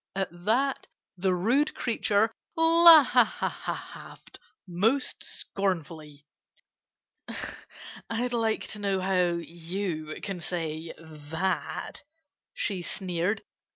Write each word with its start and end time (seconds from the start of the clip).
At 0.15 0.29
that 0.31 0.87
the 1.15 1.35
rude 1.35 1.75
creature 1.75 2.31
laughed 2.55 4.39
most 4.65 5.23
scornfully. 5.23 6.25
"I'd 8.09 8.33
like 8.33 8.65
to 8.69 8.79
know 8.79 8.99
how 8.99 9.33
you 9.43 10.15
can 10.23 10.39
say 10.39 10.91
that," 10.97 12.01
she 12.55 12.81
sneered. 12.81 13.43